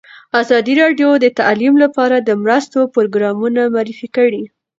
ازادي 0.41 0.73
راډیو 0.81 1.09
د 1.19 1.25
تعلیم 1.39 1.73
لپاره 1.83 2.15
د 2.19 2.29
مرستو 2.43 2.79
پروګرامونه 2.95 3.61
معرفي 3.75 4.07
کړي. 4.17 4.43